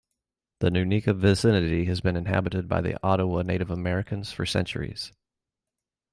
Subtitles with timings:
[0.61, 5.11] The Nunica vicinity has been inhabited by the Ottawa Native Americans for centuries.